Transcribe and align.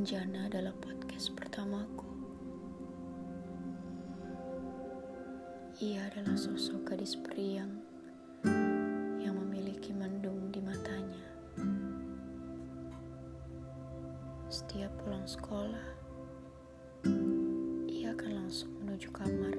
Renjana 0.00 0.48
adalah 0.48 0.72
podcast 0.80 1.28
pertamaku. 1.36 2.08
Ia 5.84 6.08
adalah 6.08 6.40
sosok 6.40 6.88
gadis 6.88 7.20
periang 7.20 7.84
yang 9.20 9.36
memiliki 9.36 9.92
mendung 9.92 10.48
di 10.48 10.64
matanya. 10.64 11.20
Setiap 14.48 14.88
pulang 15.04 15.28
sekolah, 15.28 15.84
ia 17.84 18.16
akan 18.16 18.40
langsung 18.40 18.72
menuju 18.80 19.12
kamar, 19.12 19.52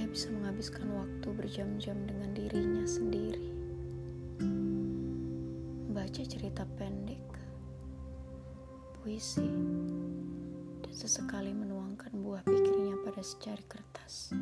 Ia 0.00 0.08
bisa 0.08 0.32
menghabiskan 0.32 0.88
waktu 0.96 1.28
berjam-jam 1.28 1.92
dengan 2.08 2.32
dirinya 2.32 2.88
sendiri. 2.88 3.52
Membaca 5.84 6.24
cerita 6.24 6.64
pendek, 6.80 7.20
puisi, 8.96 9.44
dan 10.80 10.88
sesekali 10.88 11.52
menuangkan 11.52 12.16
buah 12.16 12.40
pikirnya 12.48 12.96
pada 13.04 13.20
secari 13.20 13.60
kertas. 13.68 14.32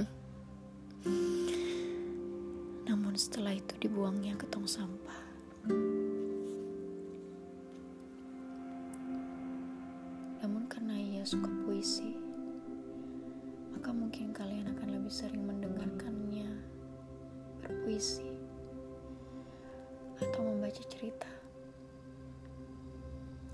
Namun 2.88 3.12
setelah 3.12 3.52
itu 3.52 3.76
dibuangnya 3.76 4.40
ke 4.40 4.48
tong 4.48 4.64
sampah. 4.64 5.20
Suka 11.24 11.48
puisi, 11.64 12.12
maka 13.72 13.96
mungkin 13.96 14.36
kalian 14.36 14.76
akan 14.76 14.88
lebih 14.92 15.08
sering 15.08 15.40
mendengarkannya 15.40 16.52
berpuisi 17.64 18.28
atau 20.20 20.40
membaca 20.44 20.84
cerita 20.84 21.24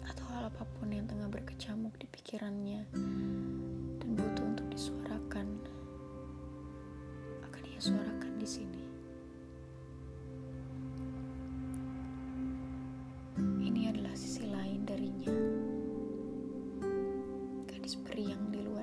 atau 0.03 0.25
hal 0.35 0.51
apa 0.51 0.67
pun 0.67 0.91
yang 0.91 1.07
tengah 1.07 1.31
berkecamuk 1.31 1.95
di 1.95 2.11
pikirannya 2.11 2.83
dan 4.03 4.09
butuh 4.19 4.45
untuk 4.51 4.67
disuarakan 4.75 5.63
akan 7.47 7.63
ia 7.71 7.79
suarakan 7.79 8.35
di 8.35 8.49
sini. 8.51 8.80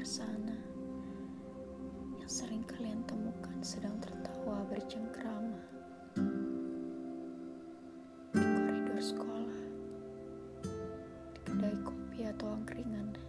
Sana 0.08 0.56
yang 2.16 2.32
sering 2.32 2.64
kalian 2.64 3.04
temukan 3.04 3.60
sedang 3.60 3.92
tertawa 4.00 4.64
bercengkrama 4.72 5.60
di 8.32 8.40
koridor 8.40 9.00
sekolah, 9.04 9.60
di 11.36 11.40
kedai 11.44 11.76
kopi 11.84 12.24
atau 12.24 12.56
angkringan, 12.56 13.20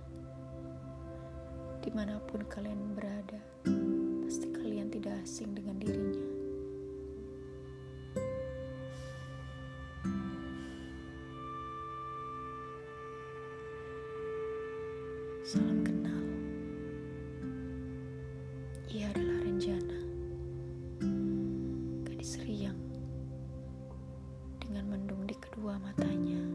di 1.83 1.91
mana 1.91 2.23
pun 2.31 2.47
kalian 2.47 2.95
berada, 2.95 3.43
pasti 4.23 4.47
kalian 4.55 4.87
tidak 4.87 5.19
asing 5.27 5.59
dengan 5.59 5.83
dirinya. 5.83 6.27
Salam 15.43 15.83
kenal. 15.83 15.98
Ia 18.99 19.15
adalah 19.15 19.47
Renjana. 19.47 20.01
Gadis 22.03 22.35
riang 22.43 22.75
dengan 24.59 24.91
mendung 24.91 25.23
di 25.23 25.39
kedua 25.39 25.79
matanya. 25.79 26.48